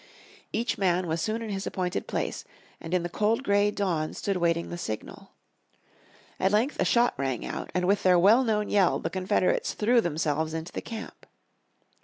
[0.51, 2.43] Each man was soon in his appointed place,
[2.79, 5.33] and in the cold grey dawn stood waiting the signal.
[6.39, 10.01] At length a shot rang out, and with their well known yell the Confederates threw
[10.01, 11.27] themselves into the camp.